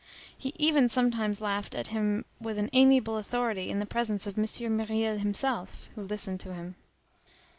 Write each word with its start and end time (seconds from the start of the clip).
He 0.35 0.51
even 0.57 0.89
sometimes 0.89 1.41
laughed 1.41 1.75
at 1.75 1.89
him 1.89 2.25
with 2.39 2.57
an 2.57 2.71
amiable 2.73 3.19
authority 3.19 3.69
in 3.69 3.77
the 3.77 3.85
presence 3.85 4.25
of 4.25 4.35
M. 4.35 4.45
Myriel 4.75 5.19
himself, 5.19 5.89
who 5.93 6.01
listened 6.01 6.39
to 6.39 6.55
him. 6.55 6.73